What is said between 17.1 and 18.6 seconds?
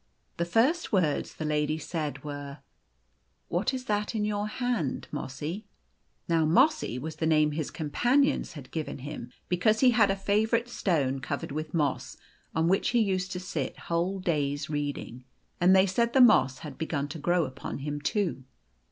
grow upon him too.